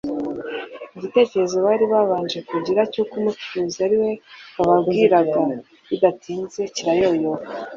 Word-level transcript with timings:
Igitekerezo 0.97 1.57
bari 1.65 1.85
babanje 1.93 2.39
kugira 2.49 2.81
cy'uko 2.91 3.13
Umucunguzi 3.19 3.79
ari 3.87 3.95
we 4.03 4.11
wababwiraga, 4.57 5.41
bidatinze 5.89 6.61
kirayoyoka. 6.75 7.49